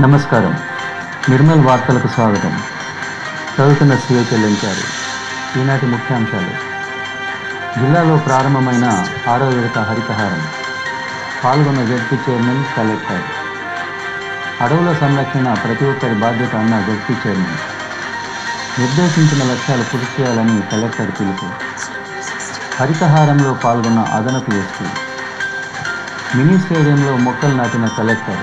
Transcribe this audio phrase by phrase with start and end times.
[0.00, 0.62] నమస్కారం.
[1.28, 2.62] నిర్మల్ వార్తలకు స్వాగతం.
[3.60, 4.82] చదువుతున్న సీఏ చెల్లించారు.
[5.58, 6.50] ఈనాటి ముఖ్యాంశాలు.
[7.80, 10.48] జిల్లాలో ప్రారంభమైన ఆరో విడత హరితహారం.
[11.44, 13.22] పాల్గొన్న జడ్పీ చైర్మన్ కలెక్టర్.
[14.60, 17.56] అడవుల సంరక్షణ ప్రతి ఒక్కరి బాధ్యత అన్న జడ్పీ చైర్మన్.
[18.80, 21.77] నిర్దేశించిన లక్ష్యాలు పూర్తి చేయాలని కలెక్టర్ పిలుపు.
[22.80, 24.84] హరితహారంలో పాల్గొన్న అదనపు ఎస్పీ
[26.38, 28.42] మినీ స్టేడియంలో మొక్కలు నాటిన కలెక్టర్.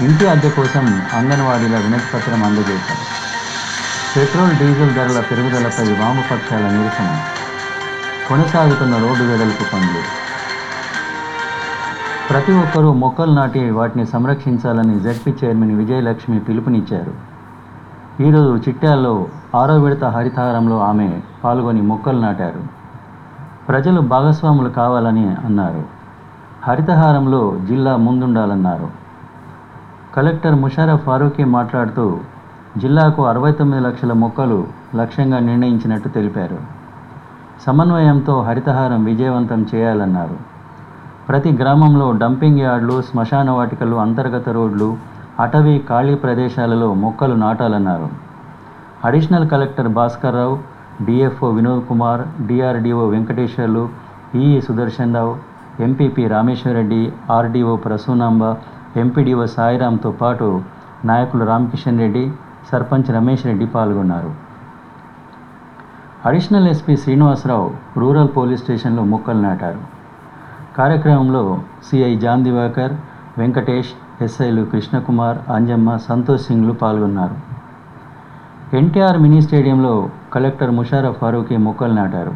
[0.00, 3.04] ఇంటి అద్దె కోసం అంగన్వాడీల వినతిపత్రం అందజేశారు.
[4.16, 7.20] పెట్రోల్ డీజిల్ ధరల పెరుగుదలపై వామపక్షాల నిరసన.
[8.28, 10.02] కొనసాగుతున్న రోడ్డు వెడల్పు పనులు.
[12.30, 17.14] ప్రతి ఒక్కరూ మొక్కలు నాటి వాటిని సంరక్షించాలని జడ్పీ చైర్మన్ విజయలక్ష్మి పిలుపునిచ్చారు.
[18.22, 22.79] ఈరోజు చిట్టాల్లో ఆరో విడత హరితహారంలో ఆమె పాల్గొని మొక్కలు నాటారు.
[23.70, 25.82] ప్రజలు భాగస్వాములు కావాలని అన్నారు.
[26.64, 28.88] హరితహారంలో జిల్లా ముందుండాలన్నారు.
[30.16, 32.20] కలెక్టర్ ముషారఫ్ ఫారూఖీ మాట్లాడుతూ
[32.76, 36.58] జిల్లాకు అరవై తొమ్మిది లక్షల మొక్కలు లక్ష్యంగా నిర్ణయించినట్టు తెలిపారు.
[37.66, 40.36] సమన్వయంతో హరితహారం విజయవంతం చేయాలన్నారు.
[41.28, 44.96] ప్రతి గ్రామంలో డంపింగ్ యార్డులు శ్మశాన వాటికలు అంతర్గత రోడ్లు
[45.40, 48.08] అటవీ ఖాళీ ప్రదేశాలలో మొక్కలు నాటాలన్నారు.
[49.04, 50.58] Additional collector Bhaskar Rao
[51.06, 53.84] DFO Vinod Kumar DRDO Venkateswarlu
[54.42, 55.32] EE Sudarshan Rao
[55.82, 58.42] MPP Rameshwara Reddy RDO Prasunamba
[58.96, 60.46] MPDO సాయిరాంతో పాటు
[61.04, 62.24] నాయకులు రామకిషన్ రెడ్డి
[62.70, 64.30] సర్పంచ్ రమేష్ రెడ్డి పాల్గొన్నారు.
[66.28, 67.68] Additional SP Srinivasa Rao
[68.00, 69.80] rural police స్టేషన్లో మొక్కలు నాటారు.
[70.76, 71.42] కార్యక్రమంలో
[71.86, 72.94] సిఐ జాన్ దివాకర్
[73.38, 77.36] వెంకటేష్ ఎస్ఐలు కృష్ణకుమార్ అంజమ్మ సంతోష్ సింగ్లు పాల్గొన్నారు.
[78.76, 79.94] ఎన్టీఆర్ మినీ స్టేడియంలో
[80.32, 82.32] కలెక్టర్ ముషారఫ్ ఫారూఖీ మొక్కలు నాటారు.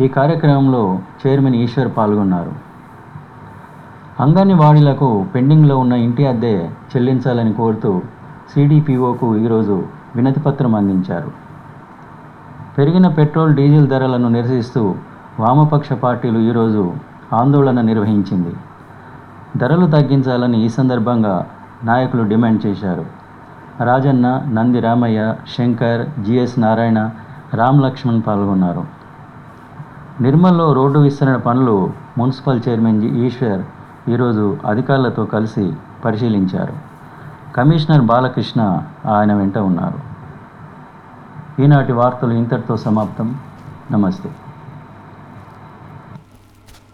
[0.00, 2.52] ఈ కార్యక్రమంలో చైర్మన్ ఈశ్వర్ పాల్గొన్నారు.
[4.20, 8.02] అంగన్వాడీలకు పెండింగ్లో ఉన్న ఇంటి అద్దె చెల్లించాలని కోరుతూ
[8.54, 9.84] సిడిపిఓకు ఈరోజు
[10.16, 11.30] వినతిపత్రం అందించారు.
[12.78, 14.94] పెరిగిన పెట్రోల్ డీజిల్ ధరలను నిరసిస్తూ
[15.40, 16.92] వామపక్ష పార్టీలు ఈరోజు
[17.32, 18.54] ఆందోళన నిర్వహించింది.
[19.56, 21.46] ధరలు తగ్గించాలని ఈ సందర్భంగా
[21.84, 23.23] నాయకులు డిమాండ్ చేశారు.
[23.80, 27.10] రాజన్న నంది రామయ్య శంకర్ జిఎస్ నారాయణ
[27.54, 28.84] రామ్ లక్ష్మణ్ పాల్గొన్నారు.
[30.20, 33.62] నిర్మల్లో రోడ్డు విస్తరణ పనులు మున్సిపల్ చైర్మన్ ఈశ్వర్
[34.08, 35.72] ఈరోజు అధికారులతో కలిసి
[36.04, 36.74] పరిశీలించారు.
[37.56, 39.98] కమిషనర్ బాలకృష్ణ ఆయన వెంట ఉన్నారు.
[41.62, 43.38] ఈనాటి వార్తలు ఇంతటితో సమాప్తం.
[43.90, 44.30] నమస్తే.